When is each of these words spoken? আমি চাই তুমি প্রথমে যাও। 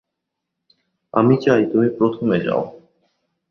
আমি 1.13 1.35
চাই 1.37 1.63
তুমি 1.71 1.87
প্রথমে 1.97 2.37
যাও। 2.39 2.63